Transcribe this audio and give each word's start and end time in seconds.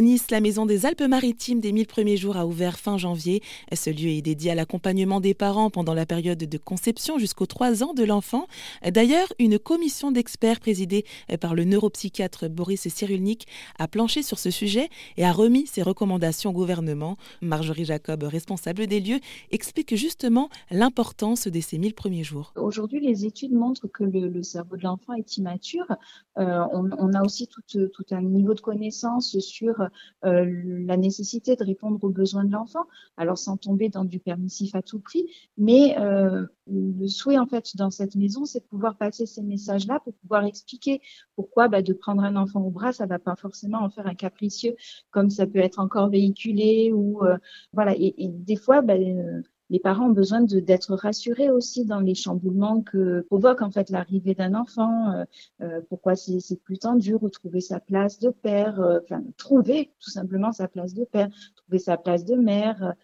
Nice, 0.00 0.30
la 0.30 0.40
maison 0.40 0.64
des 0.64 0.86
Alpes-Maritimes 0.86 1.60
des 1.60 1.72
1000 1.72 1.86
premiers 1.86 2.16
jours 2.16 2.36
a 2.36 2.46
ouvert 2.46 2.78
fin 2.78 2.98
janvier. 2.98 3.42
Ce 3.72 3.90
lieu 3.90 4.10
est 4.10 4.22
dédié 4.22 4.52
à 4.52 4.54
l'accompagnement 4.54 5.20
des 5.20 5.34
parents 5.34 5.70
pendant 5.70 5.94
la 5.94 6.06
période 6.06 6.38
de 6.38 6.58
conception 6.58 7.18
jusqu'aux 7.18 7.46
3 7.46 7.82
ans 7.82 7.94
de 7.94 8.04
l'enfant. 8.04 8.46
D'ailleurs, 8.88 9.26
une 9.38 9.58
commission 9.58 10.12
d'experts 10.12 10.60
présidée 10.60 11.04
par 11.40 11.54
le 11.54 11.64
neuropsychiatre 11.64 12.48
Boris 12.48 12.86
Cyrulnik 12.88 13.46
a 13.78 13.88
planché 13.88 14.22
sur 14.22 14.38
ce 14.38 14.50
sujet 14.50 14.88
et 15.16 15.24
a 15.24 15.32
remis 15.32 15.66
ses 15.66 15.82
recommandations 15.82 16.50
au 16.50 16.52
gouvernement. 16.52 17.16
Marjorie 17.42 17.84
Jacob, 17.84 18.22
responsable 18.22 18.86
des 18.86 19.00
lieux, 19.00 19.20
explique 19.50 19.96
justement 19.96 20.48
l'importance 20.70 21.48
de 21.48 21.60
ces 21.60 21.78
1000 21.78 21.94
premiers 21.94 22.24
jours. 22.24 22.52
Aujourd'hui, 22.56 23.00
les 23.00 23.26
études 23.26 23.52
montrent 23.52 23.88
que 23.88 24.04
le, 24.04 24.42
cerveau 24.42 24.76
de 24.76 24.82
l'enfant 24.82 25.14
est 25.14 25.36
immature. 25.36 25.86
Euh, 26.38 26.64
on, 26.72 27.12
a 27.14 27.22
aussi 27.24 27.48
tout, 27.48 27.62
tout 27.62 28.06
un 28.12 28.22
niveau 28.22 28.54
de 28.54 28.60
connaissance 28.60 29.36
sur 29.40 29.87
la 30.22 30.96
nécessité 30.96 31.56
de 31.56 31.64
répondre 31.64 32.02
aux 32.02 32.10
besoins 32.10 32.44
de 32.44 32.52
l'enfant, 32.52 32.86
alors 33.16 33.38
sans 33.38 33.56
tomber 33.56 33.88
dans 33.88 34.04
du 34.04 34.18
permissif 34.18 34.74
à 34.74 34.82
tout 34.82 35.00
prix, 35.00 35.26
mais 35.56 35.96
euh, 35.98 36.46
le 36.66 37.08
souhait 37.08 37.38
en 37.38 37.46
fait 37.46 37.76
dans 37.76 37.90
cette 37.90 38.14
maison, 38.14 38.44
c'est 38.44 38.60
de 38.60 38.64
pouvoir 38.64 38.96
passer 38.96 39.26
ces 39.26 39.42
messages-là 39.42 40.00
pour 40.00 40.14
pouvoir 40.14 40.44
expliquer 40.44 41.00
pourquoi 41.36 41.68
bah, 41.68 41.82
de 41.82 41.92
prendre 41.92 42.22
un 42.22 42.36
enfant 42.36 42.60
au 42.60 42.70
bras, 42.70 42.92
ça 42.92 43.06
va 43.06 43.18
pas 43.18 43.36
forcément 43.36 43.78
en 43.78 43.90
faire 43.90 44.06
un 44.06 44.14
capricieux, 44.14 44.74
comme 45.10 45.30
ça 45.30 45.46
peut 45.46 45.58
être 45.58 45.78
encore 45.78 46.10
véhiculé 46.10 46.92
ou 46.92 47.24
euh, 47.24 47.36
voilà. 47.72 47.94
Et, 47.96 48.14
des 48.28 48.56
fois, 48.56 48.82
bah, 48.82 48.94
les 49.70 49.78
parents 49.78 50.06
ont 50.06 50.12
besoin 50.12 50.40
d'être 50.42 50.94
rassurés 50.94 51.50
aussi 51.50 51.84
dans 51.84 52.00
les 52.00 52.14
chamboulements 52.14 52.82
que 52.82 53.20
provoque 53.22 53.62
en 53.62 53.70
fait 53.70 53.90
l'arrivée 53.90 54.34
d'un 54.34 54.54
enfant. 54.54 55.12
Euh, 55.12 55.24
euh, 55.62 55.80
pourquoi 55.88 56.16
c'est 56.16 56.62
plus 56.62 56.78
tendu, 56.78 57.14
retrouver 57.14 57.60
sa 57.60 57.80
place 57.80 58.18
de 58.18 58.30
père, 58.30 58.80
euh, 58.80 59.00
enfin 59.04 59.22
trouver 59.36 59.92
tout 60.00 60.10
simplement 60.10 60.52
sa 60.52 60.68
place 60.68 60.94
de 60.94 61.04
père, 61.04 61.28
trouver 61.56 61.78
sa 61.78 61.96
place 61.96 62.24
de 62.24 62.34
mère. 62.34 62.94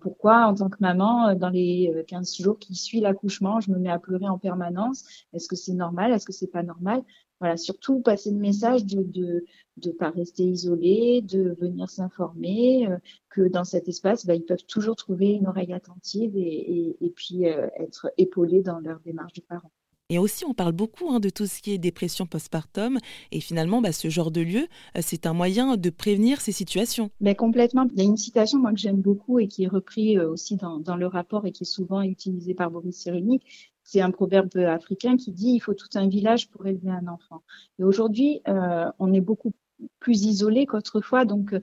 pourquoi 0.00 0.46
en 0.46 0.54
tant 0.54 0.68
que 0.68 0.76
maman, 0.80 1.34
dans 1.34 1.48
les 1.48 2.04
15 2.06 2.36
jours 2.36 2.58
qui 2.58 2.74
suivent 2.74 3.02
l'accouchement, 3.02 3.60
je 3.60 3.70
me 3.70 3.78
mets 3.78 3.90
à 3.90 3.98
pleurer 3.98 4.28
en 4.28 4.38
permanence 4.38 5.04
Est-ce 5.32 5.48
que 5.48 5.56
c'est 5.56 5.74
normal 5.74 6.12
Est-ce 6.12 6.26
que 6.26 6.32
c'est 6.32 6.46
pas 6.46 6.62
normal 6.62 7.02
voilà, 7.42 7.56
surtout 7.56 7.98
passer 7.98 8.30
le 8.30 8.38
message 8.38 8.84
de 8.86 9.02
de 9.02 9.44
de 9.78 9.90
pas 9.90 10.10
rester 10.10 10.44
isolé, 10.44 11.22
de 11.22 11.56
venir 11.60 11.90
s'informer, 11.90 12.86
euh, 12.86 12.98
que 13.30 13.48
dans 13.48 13.64
cet 13.64 13.88
espace, 13.88 14.26
bah, 14.26 14.36
ils 14.36 14.44
peuvent 14.44 14.64
toujours 14.68 14.94
trouver 14.94 15.32
une 15.32 15.48
oreille 15.48 15.72
attentive 15.72 16.36
et, 16.36 16.96
et, 17.00 17.10
puis 17.10 17.48
euh, 17.48 17.66
être 17.80 18.12
épaulés 18.16 18.62
dans 18.62 18.78
leur 18.78 19.00
démarche 19.00 19.32
de 19.32 19.40
parents. 19.40 19.72
Et 20.08 20.18
aussi, 20.18 20.44
on 20.44 20.52
parle 20.52 20.72
beaucoup 20.72 21.10
hein, 21.10 21.20
de 21.20 21.30
tout 21.30 21.46
ce 21.46 21.60
qui 21.62 21.72
est 21.72 21.78
dépression 21.78 22.26
postpartum. 22.26 22.98
Et 23.32 23.40
finalement, 23.40 23.80
bah, 23.80 23.92
ce 23.92 24.08
genre 24.10 24.30
de 24.30 24.42
lieu, 24.42 24.68
euh, 24.96 25.00
c'est 25.00 25.26
un 25.26 25.32
moyen 25.32 25.76
de 25.76 25.90
prévenir 25.90 26.40
ces 26.40 26.52
situations. 26.52 27.10
Mais 27.20 27.34
complètement. 27.34 27.86
Il 27.94 27.98
y 27.98 28.02
a 28.02 28.04
une 28.04 28.18
citation 28.18 28.58
moi, 28.58 28.72
que 28.72 28.78
j'aime 28.78 29.00
beaucoup 29.00 29.40
et 29.40 29.48
qui 29.48 29.64
est 29.64 29.68
reprise 29.68 30.18
aussi 30.18 30.56
dans, 30.56 30.78
dans, 30.78 30.96
le 30.96 31.06
rapport 31.06 31.46
et 31.46 31.50
qui 31.50 31.64
est 31.64 31.66
souvent 31.66 32.02
utilisée 32.02 32.54
par 32.54 32.70
Boris 32.70 32.94
Cyrulnik 32.94 33.71
c'est 33.84 34.00
un 34.00 34.10
proverbe 34.10 34.56
africain 34.56 35.16
qui 35.16 35.32
dit 35.32 35.52
il 35.54 35.60
faut 35.60 35.74
tout 35.74 35.88
un 35.94 36.08
village 36.08 36.50
pour 36.50 36.66
élever 36.66 36.90
un 36.90 37.06
enfant. 37.08 37.42
Et 37.78 37.84
aujourd'hui, 37.84 38.40
euh, 38.48 38.90
on 38.98 39.12
est 39.12 39.20
beaucoup 39.20 39.52
plus 39.98 40.24
isolé 40.24 40.64
qu'autrefois. 40.64 41.24
Donc, 41.24 41.54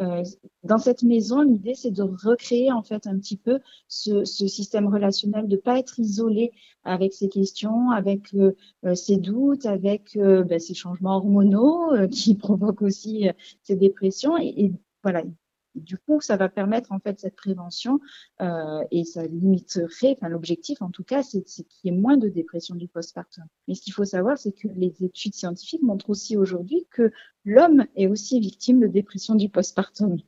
euh, 0.00 0.22
dans 0.64 0.78
cette 0.78 1.04
maison, 1.04 1.42
l'idée, 1.42 1.74
c'est 1.74 1.92
de 1.92 2.02
recréer 2.02 2.72
en 2.72 2.82
fait 2.82 3.06
un 3.06 3.16
petit 3.18 3.36
peu 3.36 3.60
ce, 3.86 4.24
système 4.24 4.88
relationnel, 4.88 5.46
de 5.46 5.56
pas 5.56 5.78
être 5.78 6.00
isolé 6.00 6.50
avec 6.82 7.12
ses 7.12 7.28
questions, 7.28 7.90
avec 7.90 8.34
euh, 8.34 8.52
ses 8.96 9.16
doutes, 9.16 9.66
avec 9.66 10.18
ben, 10.18 10.58
ces 10.58 10.74
changements 10.74 11.16
hormonaux 11.16 11.92
qui 12.10 12.34
provoquent 12.36 12.82
aussi 12.82 13.28
ces 13.62 13.76
dépressions. 13.76 14.36
Et 14.38 14.72
voilà, 15.04 15.22
du 15.80 15.98
coup, 15.98 16.20
ça 16.20 16.36
va 16.36 16.48
permettre 16.48 16.92
en 16.92 16.98
fait 16.98 17.20
cette 17.20 17.36
prévention 17.36 18.00
euh, 18.40 18.82
et 18.90 19.04
ça 19.04 19.26
limiterait, 19.26 20.16
l'objectif 20.22 20.82
en 20.82 20.90
tout 20.90 21.04
cas, 21.04 21.22
c'est 21.22 21.42
qu'il 21.42 21.64
y 21.84 21.88
ait 21.88 21.96
moins 21.96 22.16
de 22.16 22.28
dépression 22.28 22.74
du 22.74 22.88
postpartum. 22.88 23.44
Mais 23.66 23.74
ce 23.74 23.82
qu'il 23.82 23.92
faut 23.92 24.04
savoir, 24.04 24.38
c'est 24.38 24.52
que 24.52 24.68
les 24.76 25.04
études 25.04 25.34
scientifiques 25.34 25.82
montrent 25.82 26.10
aussi 26.10 26.36
aujourd'hui 26.36 26.86
que 26.90 27.12
l'homme 27.44 27.86
est 27.96 28.06
aussi 28.06 28.40
victime 28.40 28.80
de 28.80 28.86
dépression 28.86 29.34
du 29.34 29.48
postpartum. 29.48 30.18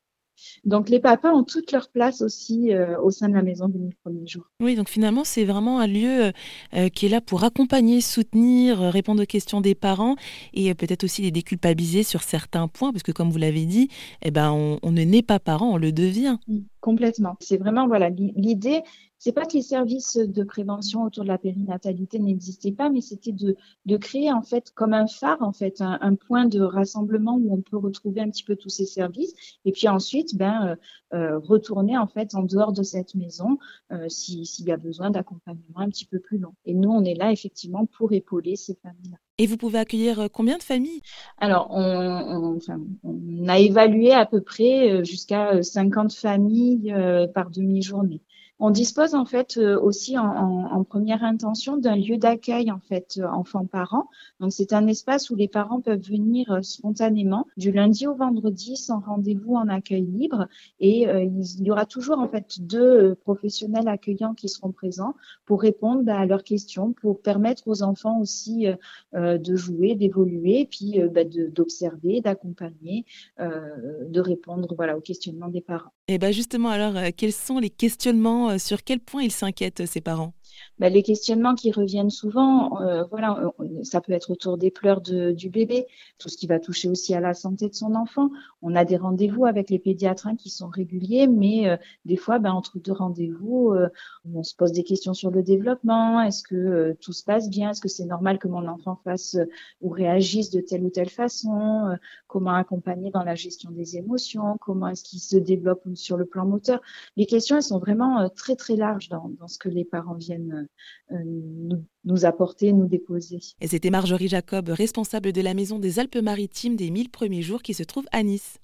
Donc 0.65 0.89
les 0.89 1.01
papas 1.01 1.33
ont 1.33 1.45
toute 1.45 1.73
leur 1.73 1.89
place 1.89 2.23
aussi 2.23 2.73
euh, 2.73 3.01
au 3.01 3.11
sein 3.11 3.29
de 3.29 3.35
la 3.35 3.43
maison 3.43 3.69
des 3.69 3.79
mille 3.79 3.95
premiers 4.03 4.27
jours. 4.27 4.51
Oui, 4.61 4.75
donc 4.75 4.89
finalement 4.89 5.25
c'est 5.25 5.45
vraiment 5.45 5.81
un 5.81 5.87
lieu 5.87 6.25
euh, 6.25 6.33
euh, 6.75 6.89
qui 6.89 7.07
est 7.07 7.09
là 7.09 7.21
pour 7.21 7.45
accompagner, 7.45 8.01
soutenir, 8.01 8.79
répondre 8.79 9.23
aux 9.23 9.27
questions 9.27 9.61
des 9.61 9.75
parents 9.75 10.17
et 10.55 10.75
peut-être 10.75 11.05
aussi 11.05 11.23
les 11.23 11.31
déculpabiliser 11.31 12.03
sur 12.03 12.23
certains 12.23 12.69
points, 12.69 12.93
parce 12.93 13.03
que 13.03 13.13
comme 13.13 13.31
vous 13.31 13.39
l'avez 13.39 13.65
dit, 13.65 13.89
eh 14.23 14.31
ben, 14.31 14.51
on, 14.53 14.79
on, 14.83 14.93
ne 14.93 15.03
naît 15.03 15.23
pas 15.23 15.39
parent, 15.39 15.71
on 15.71 15.77
le 15.77 15.93
devient. 15.93 16.39
Complètement. 16.81 17.37
C'est 17.41 17.59
vraiment 17.59 17.87
voilà 17.87 18.11
l'idée. 18.11 18.83
C'est 19.23 19.33
pas 19.33 19.45
que 19.45 19.53
les 19.53 19.61
services 19.61 20.17
de 20.17 20.43
prévention 20.45 21.03
autour 21.03 21.25
de 21.25 21.29
la 21.29 21.37
périnatalité 21.37 22.19
n'existaient 22.19 22.73
pas, 22.73 22.89
mais 22.89 23.03
c'était 23.03 23.33
de, 23.33 23.55
de 23.85 23.97
créer 23.99 24.33
en 24.33 24.41
fait 24.41 24.71
comme 24.75 24.95
un 24.95 25.07
phare 25.07 25.43
en 25.43 25.53
fait 25.53 25.83
un, 25.83 26.15
point 26.15 26.47
de 26.47 26.59
rassemblement 26.63 27.35
où 27.37 27.53
on 27.53 27.61
peut 27.61 27.77
retrouver 27.77 28.23
un 28.23 28.31
petit 28.31 28.45
peu 28.45 28.57
tous 28.57 28.71
ces 28.71 28.87
services 28.87 29.35
et 29.67 29.73
puis 29.73 29.89
ensuite 29.89 30.39
ben 30.39 30.69
euh, 31.13 31.17
euh, 31.19 31.39
retourner 31.39 31.99
en 31.99 32.07
fait 32.07 32.35
en 32.35 32.45
dehors 32.45 32.73
de 32.73 32.83
cette 32.83 33.15
maison 33.15 33.59
euh, 33.93 34.09
s'il 34.09 34.67
y 34.67 34.73
a 34.73 34.79
besoin 34.79 35.11
d'accompagnement 35.11 35.81
un 35.81 35.91
petit 35.91 36.07
peu 36.07 36.19
plus 36.19 36.39
long. 36.39 36.55
Et 36.65 36.73
nous 36.73 36.91
on 36.91 37.05
est 37.05 37.15
là 37.15 37.31
effectivement 37.31 37.85
pour 37.85 38.15
épauler 38.15 38.57
ces 38.57 38.75
familles-là. 38.77 39.19
Et 39.37 39.47
vous 39.47 39.59
pouvez 39.59 39.81
accueillir 39.81 40.29
combien 40.33 40.57
de 40.57 40.63
familles? 40.63 41.03
Alors, 41.39 41.69
on, 41.71 42.59
on, 43.03 43.49
a 43.49 43.59
évalué 43.59 44.13
à 44.13 44.25
peu 44.25 44.41
près 44.41 45.03
jusqu'à 45.05 45.63
50 45.63 46.13
familles 46.13 46.95
par 47.35 47.49
demi-journée. 47.51 48.21
On 48.63 48.71
dispose 48.71 49.15
en 49.15 49.25
fait 49.25 49.57
euh, 49.57 49.81
aussi 49.81 50.19
en, 50.19 50.85
première 50.85 51.25
intention 51.25 51.79
d'un 51.79 51.97
lieu 51.97 52.19
d'accueil 52.19 52.71
en 52.71 52.79
fait 52.79 53.19
euh, 53.19 53.27
enfants-parents. 53.27 54.09
Donc 54.39 54.53
c'est 54.53 54.75
un 54.75 54.87
espace 54.87 55.31
où 55.31 55.35
les 55.35 55.49
parents 55.49 55.81
peuvent 55.81 56.03
venir 56.03 56.53
euh, 56.53 56.61
spontanément 56.61 57.47
du 57.57 57.73
lundi 57.73 58.07
au 58.07 58.15
vendredi 58.15 58.77
sans 58.77 59.01
rendez-vous 59.01 59.55
en 59.55 59.69
accueil 59.69 60.05
libre 60.05 60.47
et 60.79 61.05
il 61.05 61.63
y 61.63 61.71
aura 61.71 61.87
toujours 61.87 62.19
en 62.19 62.29
fait 62.29 62.61
deux 62.61 63.15
professionnels 63.15 63.89
accueillants 63.89 64.35
qui 64.35 64.49
seront 64.49 64.73
présents 64.73 65.15
pour 65.47 65.63
répondre 65.63 66.11
à 66.11 66.27
leurs 66.27 66.45
questions, 66.45 66.93
pour 66.93 67.23
permettre 67.23 67.63
aux 67.67 67.83
enfants 67.83 68.21
aussi 68.21 68.67
de 69.13 69.57
jouer, 69.57 69.95
d'évoluer, 69.95 70.67
puis 70.71 71.01
bah, 71.13 71.25
d'observer, 71.25 72.21
d'accompagner, 72.21 73.05
de 73.39 74.21
répondre 74.21 74.75
voilà 74.75 74.97
aux 74.97 75.03
questionnements 75.03 75.49
des 75.49 75.63
parents. 75.63 75.93
Et 76.13 76.19
ben 76.19 76.33
justement 76.33 76.71
alors 76.71 76.95
quels 77.17 77.33
sont 77.33 77.61
les 77.61 77.71
questionnements 77.71 78.51
euh, 78.51 78.59
sur 78.59 78.83
quel 78.83 78.99
point 78.99 79.23
ils 79.23 79.31
s'inquiètent, 79.31 79.87
ces 79.87 80.01
parents? 80.01 80.33
Bah, 80.79 80.89
les 80.89 81.03
questionnements 81.03 81.55
qui 81.55 81.73
reviennent 81.73 82.11
souvent, 82.11 82.81
euh, 82.81 83.05
voilà, 83.11 83.53
ça 83.83 84.01
peut 84.01 84.13
être 84.13 84.31
autour 84.31 84.57
des 84.57 84.71
pleurs 84.71 85.01
de, 85.01 85.33
du 85.33 85.51
bébé, 85.51 85.87
tout 86.19 86.29
ce 86.29 86.37
qui 86.37 86.47
va 86.47 86.59
toucher 86.59 86.89
aussi 86.89 87.15
à 87.15 87.21
la 87.21 87.35
santé 87.35 87.69
de 87.69 87.75
son 87.75 87.95
enfant. 87.95 88.31
On 88.63 88.75
a 88.75 88.85
des 88.85 88.97
rendez-vous 88.97 89.45
avec 89.45 89.71
les 89.71 89.79
pédiatres 89.79 90.27
hein, 90.27 90.37
qui 90.37 90.51
sont 90.51 90.69
réguliers, 90.69 91.27
mais 91.27 91.69
euh, 91.69 91.77
des 92.05 92.17
fois, 92.17 92.39
ben, 92.39 92.53
entre 92.53 92.79
deux 92.79 92.93
rendez-vous, 92.93 93.73
euh, 93.73 93.89
on 94.35 94.43
se 94.43 94.55
pose 94.55 94.73
des 94.73 94.85
questions 94.85 95.15
sur 95.15 95.31
le 95.31 95.43
développement. 95.43 96.23
Est-ce 96.23 96.43
que 96.43 96.97
tout 97.01 97.13
se 97.13 97.25
passe 97.25 97.51
bien? 97.51 97.71
Est-ce 97.71 97.81
que 97.81 97.89
c'est 97.89 98.07
normal 98.07 98.39
que 98.39 98.49
mon 98.49 98.67
enfant 98.67 98.99
fasse 99.05 99.37
ou 99.81 99.91
réagisse 99.91 100.51
de 100.51 100.61
telle 100.61 100.85
ou 100.85 100.91
telle 100.91 101.11
façon? 101.11 101.97
Comment 102.27 102.55
accompagner 102.55 103.11
dans 103.11 103.23
la 103.23 103.35
gestion 103.35 103.71
des 103.71 103.97
émotions? 103.97 104.57
Comment 104.61 104.89
est-ce 104.89 105.05
qu'il 105.05 105.21
se 105.21 105.37
développe 105.37 105.85
sur 106.01 106.17
le 106.17 106.25
plan 106.25 106.47
moteur 106.47 106.81
Les 107.17 107.27
questions, 107.27 107.57
elles 107.57 107.63
sont 107.63 107.79
vraiment 107.79 108.29
très 108.31 108.57
très 108.57 108.77
larges 108.77 109.09
dans, 109.09 109.31
ce 109.47 109.59
que 109.59 109.69
les 109.69 109.85
parents 109.85 110.15
viennent 110.15 110.69
euh, 111.13 111.17
nous, 111.25 111.85
nous, 112.05 112.25
apporter, 112.25 112.73
nous 112.73 112.87
déposer. 112.87 113.41
Et 113.61 113.69
c'était 113.69 113.91
Marjorie 113.91 114.29
Jacob, 114.29 114.69
responsable 114.69 115.33
de 115.33 115.41
la 115.41 115.55
Maison 115.55 115.79
des 115.79 115.99
Alpes-Maritimes 115.99 116.77
des 116.77 116.91
1000 116.91 117.11
premiers 117.11 117.43
jours 117.43 117.63
qui 117.63 117.75
se 117.75 117.83
trouve 117.83 118.07
à 118.13 118.23
Nice. 118.23 118.59